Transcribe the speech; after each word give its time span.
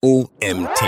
OMT. 0.00 0.80